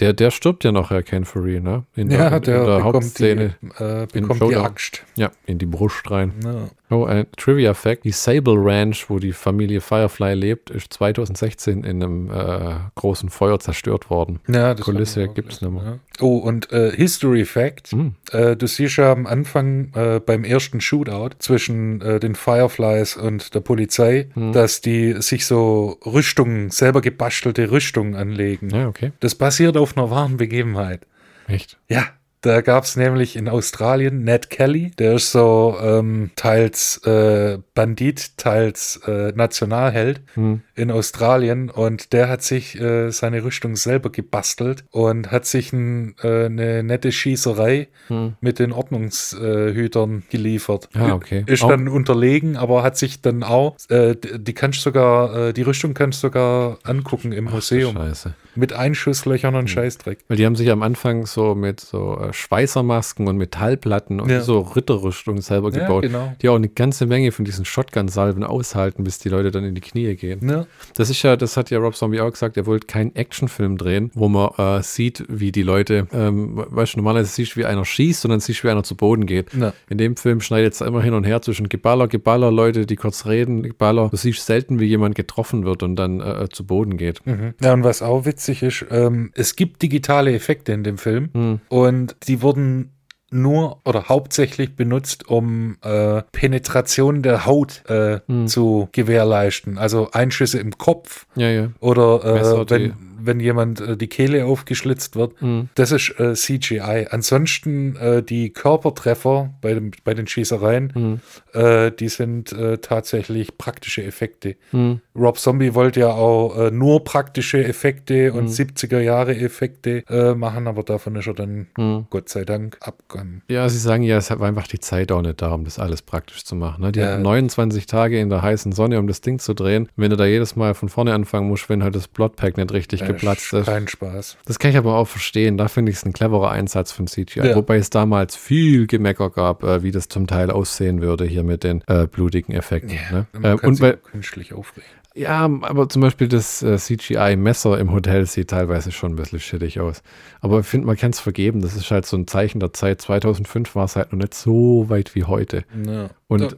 [0.00, 1.84] Der, der stirbt ja noch, Herr Ken Foree, ne?
[1.94, 3.54] In ja in der, bekommt, die, Hauptszene.
[3.78, 4.64] äh, bekommt die Showdown.
[4.66, 5.04] Axt.
[5.14, 6.32] Ja, in die Brust rein.
[6.42, 6.68] Ja.
[6.94, 12.30] Oh, ein Trivia-Fact: Die Sable Ranch, wo die Familie Firefly lebt, ist 2016 in einem
[12.30, 14.40] äh, großen Feuer zerstört worden.
[14.48, 15.92] Ja, das Kulisse gibt's gelesen, nicht mehr.
[15.94, 15.98] Ja.
[16.20, 17.88] Oh, und äh, History Fact.
[17.88, 18.14] Hm.
[18.30, 23.54] Äh, du siehst ja am Anfang äh, beim ersten Shootout zwischen äh, den Fireflies und
[23.54, 24.52] der Polizei, Hm.
[24.52, 28.70] dass die sich so Rüstungen, selber gebastelte Rüstungen anlegen.
[28.70, 29.12] Ja, okay.
[29.20, 31.06] Das basiert auf einer wahren Begebenheit.
[31.48, 31.78] Echt?
[31.88, 32.04] Ja,
[32.46, 38.36] da gab es nämlich in Australien Ned Kelly, der ist so ähm, teils äh, Bandit,
[38.36, 40.60] teils äh, Nationalheld Hm.
[40.74, 46.14] in Australien und der hat sich äh, seine Rüstung selber gebastelt und hat sich ein,
[46.22, 48.34] äh, eine nette Schießerei Hm.
[48.40, 50.88] mit den Ordnungshütern geliefert.
[50.94, 51.44] Ah, okay.
[51.46, 55.62] Ist Auch- dann unterlegen, aber hat sich dann auch, äh, die kannst sogar, äh, die
[55.62, 57.94] Rüstung kannst du sogar angucken im Museum.
[57.96, 58.34] Scheiße.
[58.56, 60.18] Mit Einschusslöchern und Scheißdreck.
[60.28, 64.40] Weil die haben sich am Anfang so mit so äh, Schweißermasken und Metallplatten und Ja.
[64.40, 66.32] so Ritterrüstung selber Ja, gebaut, genau.
[66.40, 69.80] die auch eine ganze Menge von diesen Shotgun-Salven aushalten, bis die Leute dann in die
[69.80, 70.48] Knie gehen.
[70.48, 70.66] Ja.
[70.96, 74.10] Das ist ja, das hat ja Rob Zombie auch gesagt, er wollte keinen Actionfilm drehen,
[74.14, 77.84] wo man äh, sieht, wie die Leute, ähm, weißt du, normalerweise siehst du, wie einer
[77.84, 79.52] schießt und dann siehst du, wie einer zu Boden geht.
[79.54, 79.72] Ja.
[79.88, 83.26] In dem Film schneidet es immer hin und her zwischen Geballer, Geballer, Leute, die kurz
[83.26, 84.08] reden, Geballer.
[84.10, 87.24] Du siehst selten, wie jemand getroffen wird und dann äh, zu Boden geht.
[87.26, 87.54] Mhm.
[87.60, 91.60] Ja, und was auch witzig ist, ähm, es gibt digitale Effekte in dem Film Hm.
[91.68, 92.90] und die wurden
[93.30, 98.46] nur oder hauptsächlich benutzt, um äh, Penetration der Haut äh, Hm.
[98.46, 99.76] zu gewährleisten.
[99.76, 101.68] Also Einschüsse im Kopf Ja, ja.
[101.80, 102.94] oder äh, wenn,
[103.26, 105.40] wenn jemand äh, die Kehle aufgeschlitzt wird.
[105.40, 105.68] Hm.
[105.74, 107.06] Das ist äh, CGI.
[107.10, 111.20] Ansonsten äh, die Körpertreffer bei, dem, bei den Schießereien, Hm.
[111.52, 114.56] äh, die sind äh, tatsächlich praktische Effekte.
[114.70, 115.00] Hm.
[115.16, 118.38] Rob Zombie wollte ja auch äh, nur praktische Effekte Mhm.
[118.38, 120.02] und 70er Jahre Effekte
[120.36, 122.06] machen, aber davon ist er dann Hm.
[122.10, 123.42] Gott sei Dank abgegangen.
[123.48, 126.02] Ja, sie sagen ja, es war einfach die Zeit auch nicht da, um das alles
[126.02, 126.82] praktisch zu machen.
[126.82, 126.92] Ne?
[126.92, 127.12] Die Ja.
[127.12, 129.88] hatten 29 Tage in der heißen Sonne, um das Ding zu drehen.
[129.96, 133.00] Wenn du da jedes Mal von vorne anfangen musst, wenn halt das Plotpack nicht richtig
[133.00, 133.66] Ja, geplatzt ist.
[133.66, 134.36] Kein Spaß.
[134.44, 135.56] Das kann ich aber auch verstehen.
[135.56, 137.48] Da finde ich es ein cleverer Einsatz von CGI.
[137.48, 137.56] Ja.
[137.56, 141.64] Wobei es damals viel Gemecker gab, äh, wie das zum Teil aussehen würde hier mit
[141.64, 142.98] den äh, blutigen Effekten.
[143.10, 143.26] ne?
[143.32, 144.88] Man äh, und bei, künstlich aufregen.
[145.14, 149.78] Ja, aber zum Beispiel das äh, CGI-Messer im Hotel sieht teilweise schon ein bisschen shittig
[149.80, 150.02] aus.
[150.40, 151.60] Aber ich finde, man kann es vergeben.
[151.62, 153.00] Das ist halt so ein Zeichen der Zeit.
[153.00, 155.64] 2005 war es halt noch nicht so weit wie heute.
[155.86, 156.10] Ja.
[156.26, 156.56] Und-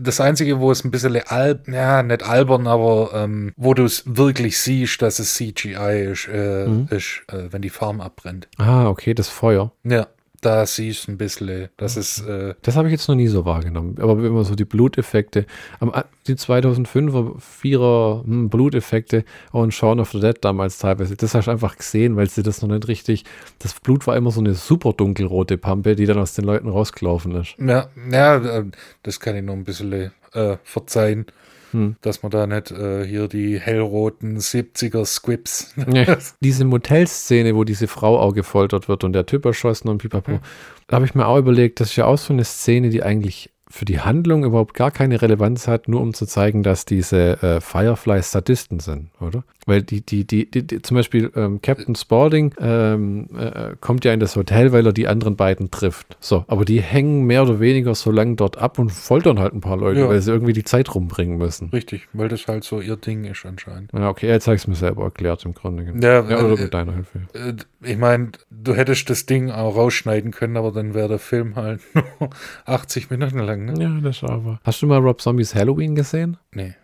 [0.00, 4.04] das Einzige, wo es ein bisschen alb, ja, nicht albern, aber ähm, wo du es
[4.06, 6.88] wirklich siehst, dass es CGI ist, äh, Mhm.
[6.90, 8.48] ist äh, wenn die Farm abbrennt.
[8.56, 9.72] Ah, okay, das Feuer.
[9.84, 10.06] Ja,
[10.46, 13.44] da siehst du ein bisschen, dass es, äh, Das habe ich jetzt noch nie so
[13.44, 13.96] wahrgenommen.
[13.98, 15.44] Aber immer so die Bluteffekte.
[15.80, 15.92] Am,
[16.28, 21.16] die 2005er, 4er hm, Bluteffekte in Shaun of the Dead damals teilweise.
[21.16, 23.24] Das hast du einfach gesehen, weil sie das noch nicht richtig.
[23.58, 27.34] Das Blut war immer so eine super dunkelrote Pampe, die dann aus den Leuten rausgelaufen
[27.34, 27.56] ist.
[27.58, 28.64] ja, ja, äh,
[29.02, 31.26] das kann ich noch ein bisschen äh, verzeihen.
[31.72, 31.96] Hm.
[32.00, 35.74] Dass man da nicht äh, hier die hellroten 70er Squips.
[35.92, 36.18] Ja.
[36.40, 40.40] Diese Motelszene, wo diese Frau auch gefoltert wird und der Typ erschossen und pipapo,
[40.88, 43.50] da habe ich mir auch überlegt, das ist ja auch so eine Szene, die eigentlich
[43.68, 47.60] für die Handlung überhaupt gar keine Relevanz hat, nur um zu zeigen, dass diese äh,
[47.60, 49.44] Fireflies Sadisten sind, oder?
[49.68, 54.12] Weil die, die, die, die, die zum Beispiel ähm, Captain Spaulding ähm, äh, kommt ja
[54.12, 56.16] in das Hotel, weil er die anderen beiden trifft.
[56.20, 59.60] So, aber die hängen mehr oder weniger so lange dort ab und foltern halt ein
[59.60, 60.08] paar Leute, Ja.
[60.08, 61.70] weil sie irgendwie die Zeit rumbringen müssen.
[61.70, 63.90] Richtig, weil das halt so ihr Ding ist anscheinend.
[63.92, 66.00] Ja, okay, jetzt habe ich es mir selber erklärt im Grunde genommen.
[66.02, 67.18] Ja, Ja, oder äh, mit deiner Hilfe.
[67.34, 67.54] Äh,
[67.90, 71.80] Ich meine, du hättest das Ding auch rausschneiden können, aber dann wäre der Film halt
[72.20, 72.30] nur
[72.66, 73.74] 80 Minuten lang, ne?
[73.82, 74.60] Ja, das aber.
[74.62, 76.36] Hast du mal Rob Zombies Halloween gesehen?
[76.52, 76.74] Nee.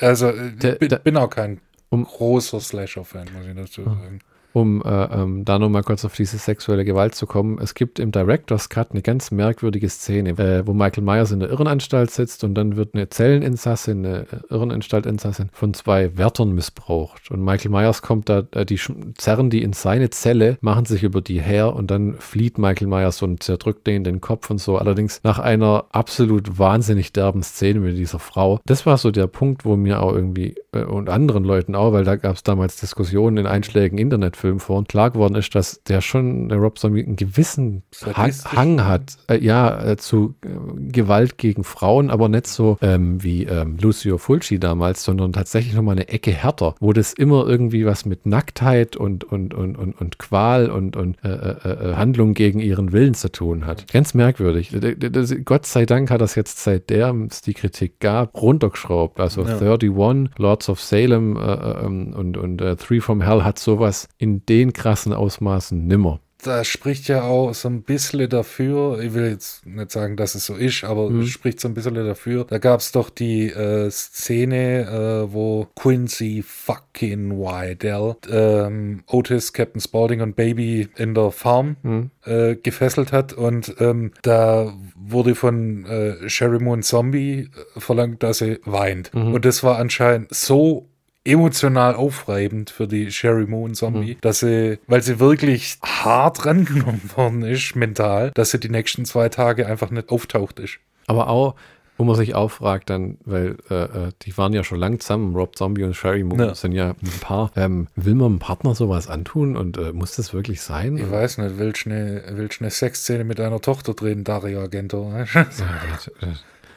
[0.00, 3.84] Also, äh, Der- ich bin, der- bin auch kein Um- großer Slasher-Fan, muss ich dazu
[3.84, 4.20] sagen.
[4.56, 7.58] Um äh, ähm, da nochmal kurz auf diese sexuelle Gewalt zu kommen.
[7.60, 11.50] Es gibt im Director's Cut eine ganz merkwürdige Szene, äh, wo Michael Myers in der
[11.50, 17.30] Irrenanstalt sitzt und dann wird eine Zelleninsassin, eine Irrenanstaltinsassin von zwei Wärtern missbraucht.
[17.30, 18.80] Und Michael Myers kommt da, äh, die
[19.18, 23.20] zerren die in seine Zelle, machen sich über die her und dann flieht Michael Myers
[23.20, 24.78] und zerdrückt denen den Kopf und so.
[24.78, 28.60] Allerdings nach einer absolut wahnsinnig derben Szene mit dieser Frau.
[28.64, 32.04] Das war so der Punkt, wo mir auch irgendwie äh, und anderen Leuten auch, weil
[32.04, 33.98] da gab es damals Diskussionen in einschlägigen
[34.46, 37.82] Internetfilmen vor und klar geworden ist, dass der schon, der Rob Zombie, einen gewissen?
[38.14, 40.48] Hang hat, äh, ja, äh, zu äh,
[40.90, 45.96] Gewalt gegen Frauen, aber nicht so ähm, wie ähm, Lucio Fulci damals, sondern tatsächlich nochmal
[45.96, 50.18] eine Ecke härter, wo das immer irgendwie was mit Nacktheit und, und, und, und, und
[50.18, 53.90] Qual und, und äh, äh, äh, Handlung gegen ihren Willen zu tun hat.
[53.92, 54.74] Ganz merkwürdig.
[54.98, 59.20] Das- Gott sei Dank hat das jetzt, seitdem es die Kritik gab, runtergeschraubt.
[59.20, 59.58] Also Ja.
[59.58, 64.25] 31, Lords of Salem äh, äh, ähm, und, und Three from Hell hat sowas in
[64.46, 66.20] den krassen Ausmaßen nimmer.
[66.42, 70.44] Da spricht ja auch so ein bisschen dafür, ich will jetzt nicht sagen, dass es
[70.46, 71.22] so ist, aber Mhm.
[71.22, 72.44] es spricht so ein bisschen dafür.
[72.44, 74.82] Da gab es doch die äh, Szene,
[75.26, 82.10] äh, wo Quincy fucking Wydell ähm, Otis, Captain Spaulding und Baby in der Farm Hm.
[82.24, 88.38] äh, gefesselt hat und ähm, da wurde von äh, Sherry Moon Zombie äh, verlangt, dass
[88.38, 89.12] sie weint.
[89.14, 89.32] Mhm.
[89.34, 90.86] Und das war anscheinend so
[91.26, 94.20] emotional aufreibend für die Sherry Moon Zombie, Mhm.
[94.20, 99.28] dass sie, weil sie wirklich hart rangenommen worden ist, mental, dass sie die nächsten zwei
[99.28, 100.78] Tage einfach nicht auftaucht ist.
[101.06, 101.54] Aber auch,
[101.98, 105.34] wo man sich auch fragt, dann, weil äh, äh, die waren ja schon lang zusammen,
[105.34, 106.54] Rob Zombie und Sherry Moon Ja.
[106.54, 107.50] sind ja ein Paar.
[107.56, 110.98] Ähm, will man einem Partner sowas antun und äh, muss das wirklich sein?
[110.98, 115.10] Ich weiß nicht, willst du eine, willst eine Sexszene mit deiner Tochter drehen, Dario Argento?
[115.10, 115.46] Ja,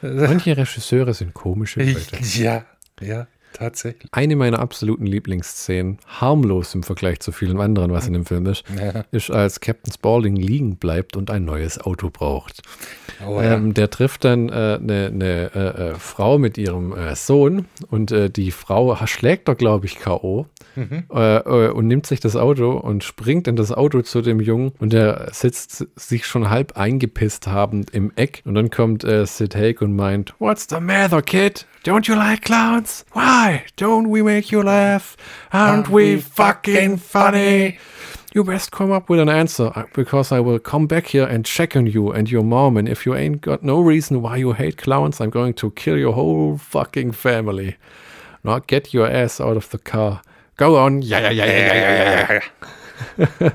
[0.02, 2.16] manche Regisseure sind komische Leute.
[2.38, 2.64] ja,
[3.00, 3.26] ja.
[3.52, 4.08] Tatsächlich.
[4.12, 8.64] Eine meiner absoluten Lieblingsszenen, harmlos im Vergleich zu vielen anderen, was in dem Film ist,
[8.78, 9.04] Ja.
[9.10, 12.62] ist, als Captain Spaulding liegen bleibt und ein neues Auto braucht.
[13.26, 13.54] Oh, ja.
[13.54, 15.58] Ähm, der trifft dann äh, eine ne, äh,
[15.90, 20.46] äh, Frau mit ihrem äh, Sohn und äh, die Frau schlägt er, glaube ich, K.O.
[20.76, 21.04] Mhm.
[21.10, 25.28] Und nimmt sich das Auto und springt in das Auto zu dem Jungen und der
[25.32, 30.34] sitzt sich schon halb eingepisst habend im Eck und dann kommt Sid Haig und meint,
[30.38, 31.66] What's the matter, kid?
[31.82, 33.06] Don't you like clowns?
[33.12, 33.64] Why?
[33.76, 35.16] Don't we make you laugh?
[35.50, 37.78] Aren't we fucking funny?
[38.34, 41.44] You best come up with an answer uh, because I will come back here and
[41.44, 42.76] check on you and your mom.
[42.76, 45.96] And if you ain't got no reason why you hate clowns, I'm going to kill
[45.96, 47.76] your whole fucking family.
[48.44, 50.20] Now get your ass out of the car.
[50.56, 51.00] Go on.
[51.00, 52.40] Ja, ja, ja, ja, ja, ja,
[53.38, 53.50] ja.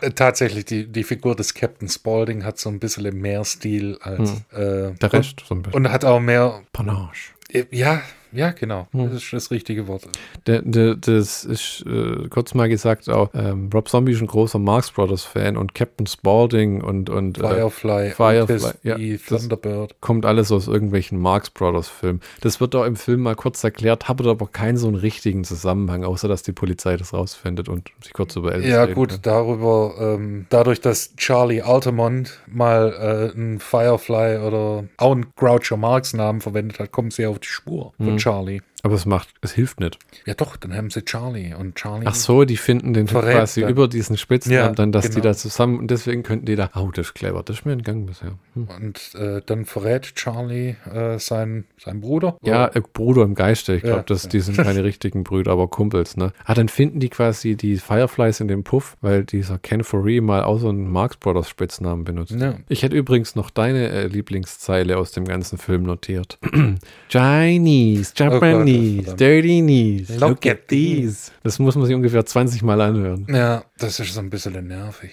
[0.00, 4.30] Äh, Tatsächlich, die, die Figur des Captain Spaulding hat so ein bisschen mehr Stil als.
[4.52, 5.76] Äh, Der Rest so ein bisschen.
[5.86, 6.62] Und hat auch mehr.
[6.72, 7.12] Panache.
[7.52, 8.86] äh, Ja, ja, genau.
[8.92, 10.02] Das ist das richtige Wort.
[10.46, 14.58] Der, der, das ist äh, kurz mal gesagt auch, ähm, Rob Zombie ist ein großer
[14.58, 19.96] Marx Brothers Fan und Captain Spaulding und, und äh, Firefly, Firefly, ja, Thunderbird.
[20.00, 22.20] kommt alles aus irgendwelchen Marx Brothers Filmen.
[22.40, 26.04] Das wird auch im Film mal kurz erklärt, hat aber keinen so einen richtigen Zusammenhang,
[26.04, 29.20] außer dass die Polizei das rausfindet und sich kurz über Elvis Ja, gut, kann.
[29.22, 36.12] darüber, ähm, dadurch, dass Charlie Altamont mal äh, einen Firefly oder auch einen Groucho Marx
[36.12, 38.60] Namen verwendet hat, kommen sie auf die Spur von Charlie.
[38.82, 39.98] Aber es macht, es hilft nicht.
[40.26, 42.06] Ja, doch, dann haben sie Charlie und Charlie.
[42.06, 43.70] Ach so, die finden den Verrät quasi dann.
[43.70, 45.24] über diesen Spitznamen Ja, dann, dass die genau.
[45.24, 48.06] da zusammen und deswegen könnten die da, oh, das ist clever, das ist mir entgangen
[48.06, 48.32] bisher.
[48.54, 48.68] Hm.
[48.76, 52.36] Und äh, dann verrät Charlie äh, seinen, seinen Bruder.
[52.42, 53.74] Ja, äh, Bruder im Geiste.
[53.74, 54.28] Ich glaube, Ja, ja.
[54.28, 56.32] die sind keine richtigen Brüder, aber Kumpels, ne?
[56.44, 60.42] Ah, dann finden die quasi die Fireflies in dem Puff, weil dieser Ken Foree mal
[60.42, 62.32] auch so einen Marx Brothers Spitznamen benutzt.
[62.32, 62.54] Ja.
[62.68, 66.38] Ich hätte übrigens noch deine äh, Lieblingszeile aus dem ganzen Film notiert.
[67.08, 69.20] Chinese, Japanese, verdammt.
[69.20, 71.30] dirty knees, look, Look at at these.
[71.42, 73.26] Das muss man sich ungefähr 20 Mal anhören.
[73.28, 75.10] Ja, das ist so ein bisschen nervig.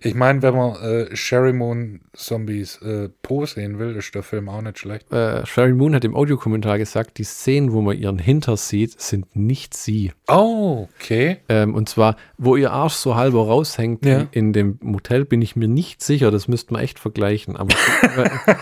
[0.00, 4.48] Ich meine, wenn man äh, Sherry Moon Zombies äh, Po sehen will, ist der Film
[4.48, 5.12] auch nicht schlecht.
[5.12, 9.34] Äh, Sherry Moon hat im Audiokommentar gesagt, die Szenen, wo man ihren Hinter sieht, sind
[9.34, 10.12] nicht sie.
[10.28, 11.38] Oh, okay.
[11.48, 14.26] Ähm, und zwar, wo ihr Arsch so halber raushängt Ja.
[14.30, 16.30] in dem Motel, bin ich mir nicht sicher.
[16.30, 17.56] Das müsste man echt vergleichen.
[17.56, 17.74] Aber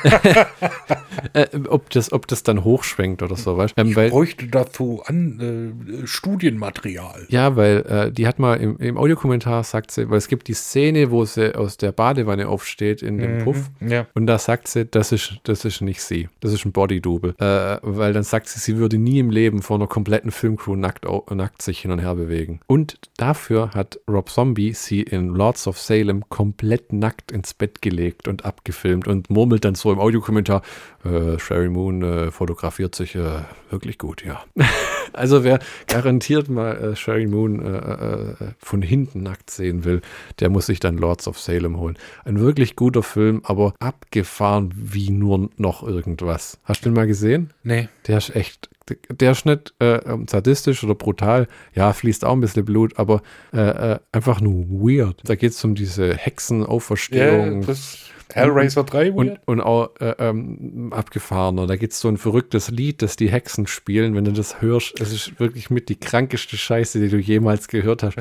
[1.33, 3.83] äh, ob, das, ob das dann hochschwenkt oder so, weißt du?
[3.83, 7.27] Ähm, weil, Bräuchte dazu an äh, Studienmaterial.
[7.29, 10.55] ja, weil äh, die hat mal im, im Audiokommentar sagt sie, weil es gibt die
[10.95, 13.71] Szene, wo sie aus der Badewanne aufsteht in dem Puff.
[13.81, 14.07] Ja.
[14.15, 16.29] Und da sagt sie, das ist, das ist nicht sie.
[16.41, 17.35] Das ist ein Body-Double.
[17.39, 21.05] Äh, weil dann sagt sie, sie würde nie im Leben vor einer kompletten Filmcrew nackt,
[21.31, 22.61] nackt sich hin und her bewegen.
[22.67, 28.29] Und dafür hat Rob Zombie sie in Lords of Salem komplett nackt ins Bett gelegt
[28.29, 30.63] und abgefilmt und murmelt dann so im Audiokommentar,
[31.05, 34.43] äh, Sherry Moon äh, fotografiert sich äh, wirklich gut, ja.
[35.13, 40.01] also wer garantiert mal äh, Sherry Moon äh, äh, von hinten nackt sehen will,
[40.41, 41.97] der muss sich dann Lords of Salem holen.
[42.25, 46.59] Ein wirklich guter Film, aber abgefahren wie nur noch irgendwas.
[46.65, 47.53] Hast du den mal gesehen?
[47.63, 47.89] Nee.
[48.07, 48.69] Der ist echt,
[49.11, 51.49] der ist nicht äh, ähm, sadistisch oder brutal.
[51.75, 55.21] Ja, fließt auch ein bisschen Blut, aber äh, äh, einfach nur weird.
[55.25, 57.63] Da geht es um diese Hexenauferstehung.
[57.63, 61.67] Ja, das Hellraiser 3 Und, und auch äh, ähm, abgefahrener.
[61.67, 64.15] Da gibt es so ein verrücktes Lied, das die Hexen spielen.
[64.15, 68.03] Wenn du das hörst, es ist wirklich mit die krankeste Scheiße, die du jemals gehört
[68.03, 68.17] hast.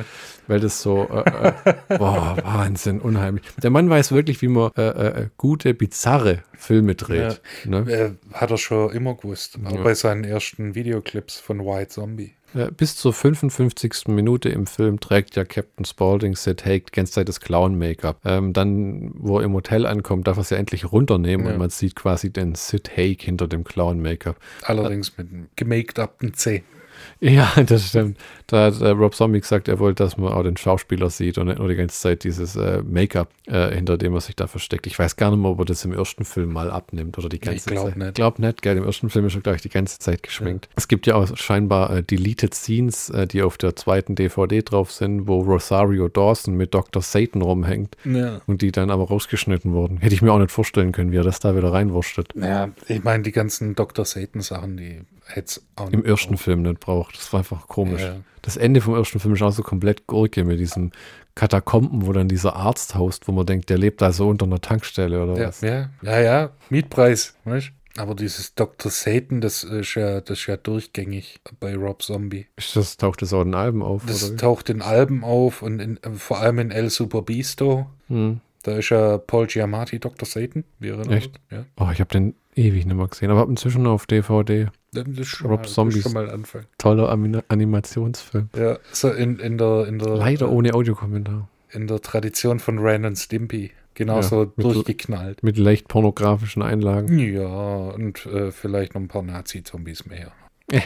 [0.48, 3.44] Weil das so, äh, äh, boah, Wahnsinn, unheimlich.
[3.62, 7.42] Der Mann weiß wirklich, wie man äh, äh, gute, bizarre Filme dreht.
[7.66, 7.80] Ne?
[7.90, 9.58] Äh, hat er schon immer gewusst.
[9.66, 9.82] Auch Ja.
[9.84, 12.34] bei seinen ersten Videoclips von White Zombie.
[12.54, 14.08] Äh, Bis zur 55.
[14.08, 18.20] Minute im Film trägt ja Captain Spaulding Sid Haig die ganze Zeit das Clown-Make-up.
[18.26, 21.54] Ähm, dann, wo er im Hotel ankommt, darf er es ja endlich runternehmen Ja.
[21.54, 24.38] und man sieht quasi den Sid Haig hinter dem Clown-Make-up.
[24.64, 26.64] Allerdings mit einem gemaked-upten C.
[27.20, 28.18] Ja, das stimmt.
[28.48, 31.48] Da hat äh, Rob Zombie gesagt, er wollte, dass man auch den Schauspieler sieht und
[31.48, 34.86] nicht nur die ganze Zeit dieses äh, Make-up, äh, hinter dem er sich da versteckt.
[34.88, 37.40] Ich weiß gar nicht mehr, ob er das im ersten Film mal abnimmt oder die
[37.40, 37.98] ganze Ich glaub Zeit.
[37.98, 38.08] nicht.
[38.10, 38.78] Ich glaube nicht, gell.
[38.78, 40.68] Im ersten Film ist er, glaube ich, die ganze Zeit geschminkt.
[40.76, 44.92] Es gibt ja auch scheinbar äh, Deleted Scenes, äh, die auf der zweiten DVD drauf
[44.92, 47.02] sind, wo Rosario Dawson mit Dr.
[47.02, 48.42] Satan rumhängt Ja.
[48.48, 49.98] und die dann aber rausgeschnitten wurden.
[49.98, 52.34] Hätte ich mir auch nicht vorstellen können, wie er das da wieder reinwurstet.
[52.36, 54.04] Ja, ich meine, die ganzen Dr.
[54.06, 55.02] Satan-Sachen, die
[55.36, 56.38] es auch Im ersten.
[56.38, 57.18] Film nicht braucht.
[57.18, 58.02] Das war einfach komisch.
[58.02, 58.16] Ja.
[58.42, 60.92] Das Ende vom ersten Film ist auch so komplett Gurke mit diesem
[61.36, 64.62] Katakomben, wo dann dieser Arzt haust, wo man denkt, der lebt da so unter einer
[64.62, 65.62] Tankstelle oder Ja, was.
[65.62, 68.92] ja, ja, ja, Mietpreis, weißt Aber dieses Dr.
[68.92, 72.48] Satan, das ist ja, das ist ja durchgängig bei Rob Zombie.
[72.74, 74.38] Das taucht das auch in Alben auf, Das oder?
[74.38, 77.88] taucht in Alben auf und in, vor allem in El Super Bisto.
[78.10, 78.42] Hm.
[78.64, 80.28] Da ist ja Paul Giamatti Dr.
[80.28, 80.64] Satan.
[80.80, 81.40] Wie erinnert Echt?
[81.52, 81.66] Ja.
[81.78, 84.68] Oh, ich habe den ewig nicht mehr gesehen, aber inzwischen auf DVD.
[84.94, 86.04] Das ist schon, Rob mal, ist Zombies.
[86.04, 86.64] schon mal Anfang.
[86.78, 87.10] Toller
[87.48, 88.50] Animationsfilm.
[88.56, 91.48] Ja, so in, in der, in der, Leider ohne Audiokommentar.
[91.72, 93.72] in der Tradition von Ren und Stimpy.
[93.96, 95.44] Genauso Ja, mit- durchgeknallt.
[95.44, 97.18] Mit leicht pornografischen Einlagen.
[97.20, 100.32] Ja, und äh, vielleicht noch ein paar Nazi-Zombies mehr.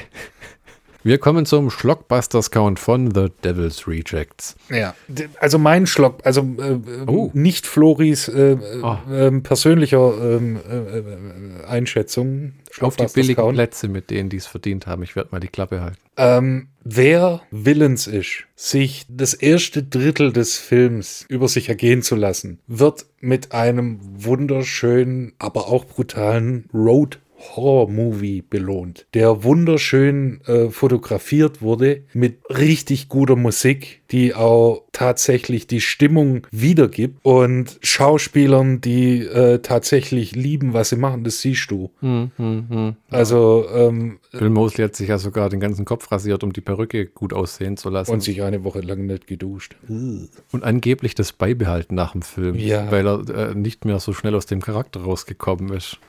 [1.04, 4.56] Wir kommen zum Schlockbusters-Count von The Devil's Rejects.
[4.70, 4.94] Ja,
[5.40, 7.30] also mein Schlock, also äh, Oh.
[7.34, 9.00] nicht Floris äh, Ah.
[9.10, 12.54] ähm, persönlicher ähm, äh, äh, Einschätzung.
[12.82, 13.56] Auf die billigen Count.
[13.56, 15.02] Plätze, mit denen die es verdient haben.
[15.04, 15.98] Ich werde mal die Klappe halten.
[16.18, 22.60] Ähm, wer willens ist, sich das erste Drittel des Films über sich ergehen zu lassen,
[22.68, 32.04] wird mit einem wunderschönen, aber auch brutalen Road Horror-Movie belohnt, der wunderschön äh, fotografiert wurde
[32.14, 40.36] mit richtig guter Musik, die auch tatsächlich die Stimmung wiedergibt und Schauspielern, die äh, tatsächlich
[40.36, 41.92] lieben, was sie machen, das siehst du.
[42.00, 42.96] Hm, hm, hm.
[43.10, 47.06] Also ähm, Bill Mosley hat sich ja sogar den ganzen Kopf rasiert, um die Perücke
[47.06, 48.12] gut aussehen zu lassen.
[48.12, 49.76] und sich eine Woche lang nicht geduscht.
[49.88, 52.90] Und angeblich das beibehalten nach dem Film, Ja.
[52.92, 56.00] weil er äh, nicht mehr so schnell aus dem Charakter rausgekommen ist.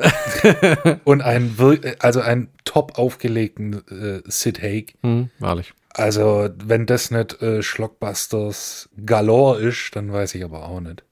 [1.04, 1.56] Und einen,
[1.98, 4.94] also einen top aufgelegten äh, Sid Haig.
[5.02, 5.72] Hm, wahrlich.
[5.92, 11.02] Also, wenn das nicht äh, Schlockbusters Galore ist, dann weiß ich aber auch nicht.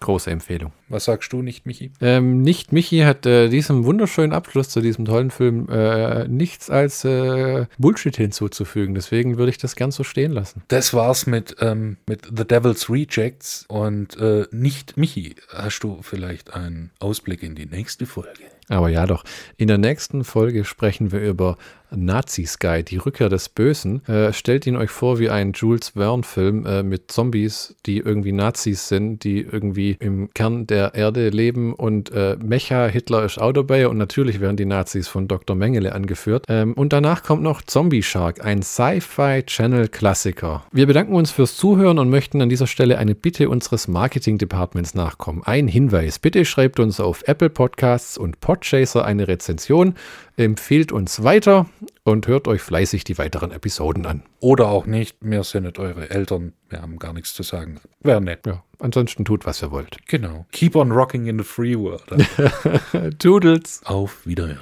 [0.00, 0.72] Große Empfehlung.
[0.88, 1.92] Was sagst du nicht, Michi?
[2.00, 7.04] Ähm, nicht Michi hat äh, diesem wunderschönen Abschluss zu diesem tollen Film äh, nichts als
[7.04, 8.94] äh, Bullshit hinzuzufügen.
[8.94, 10.62] Deswegen würde ich das gern so stehen lassen.
[10.68, 15.36] Das war's mit, ähm, mit The Devil's Rejects und äh, nicht Michi.
[15.52, 18.44] Hast du vielleicht einen Ausblick in die nächste Folge?
[18.70, 19.24] Aber ja doch.
[19.58, 21.58] In der nächsten Folge sprechen wir über
[21.94, 24.04] Nazi Sky, die Rückkehr des Bösen.
[24.06, 28.88] Äh, stellt ihn euch vor wie ein Jules Verne-Film äh, mit Zombies, die irgendwie Nazis
[28.88, 33.88] sind, die irgendwie im Kern der Erde leben und äh, Mecha, Hitler ist auch dabei
[33.88, 35.56] und natürlich werden die Nazis von Dr.
[35.56, 36.46] Mengele angeführt.
[36.48, 40.64] Ähm, und danach kommt noch Zombie Shark, ein Sci-Fi-Channel-Klassiker.
[40.72, 45.42] Wir bedanken uns fürs Zuhören und möchten an dieser Stelle eine Bitte unseres Marketing-Departments nachkommen.
[45.44, 49.94] Ein Hinweis, bitte schreibt uns auf Apple Podcasts und Podchaser eine Rezension,
[50.40, 51.66] empfehlt uns weiter
[52.04, 54.22] und hört euch fleißig die weiteren Episoden an.
[54.40, 55.16] Oder auch nicht.
[55.20, 56.52] Wir sind nicht eure Eltern.
[56.68, 57.80] Wir haben gar nichts zu sagen.
[58.00, 58.46] Wäre nett.
[58.46, 59.98] Ja, ansonsten tut, was ihr wollt.
[60.06, 60.46] Genau.
[60.52, 62.04] Keep on rocking in the free world.
[63.18, 63.82] Toodles!
[63.84, 64.60] Auf Wiederhören.